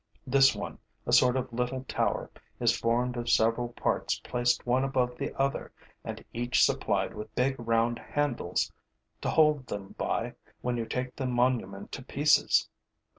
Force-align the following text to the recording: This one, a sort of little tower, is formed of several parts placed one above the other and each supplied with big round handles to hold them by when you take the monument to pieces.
This 0.25 0.55
one, 0.55 0.79
a 1.05 1.13
sort 1.13 1.37
of 1.37 1.53
little 1.53 1.83
tower, 1.83 2.31
is 2.59 2.75
formed 2.75 3.15
of 3.17 3.29
several 3.29 3.69
parts 3.69 4.19
placed 4.23 4.65
one 4.65 4.83
above 4.83 5.15
the 5.15 5.31
other 5.39 5.71
and 6.03 6.25
each 6.33 6.65
supplied 6.65 7.13
with 7.13 7.35
big 7.35 7.53
round 7.59 7.99
handles 7.99 8.71
to 9.21 9.29
hold 9.29 9.67
them 9.67 9.93
by 9.99 10.33
when 10.61 10.75
you 10.75 10.87
take 10.87 11.15
the 11.15 11.27
monument 11.27 11.91
to 11.91 12.01
pieces. 12.03 12.67